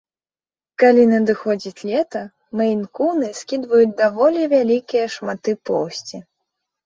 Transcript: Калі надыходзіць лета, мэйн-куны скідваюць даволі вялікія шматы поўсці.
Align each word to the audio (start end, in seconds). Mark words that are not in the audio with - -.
Калі 0.83 1.01
надыходзіць 1.09 1.85
лета, 1.89 2.21
мэйн-куны 2.61 3.29
скідваюць 3.41 3.91
даволі 4.01 4.41
вялікія 4.57 5.05
шматы 5.17 5.51
поўсці. 5.71 6.17